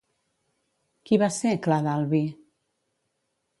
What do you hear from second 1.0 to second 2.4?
Qui va ser Clar d'Albi?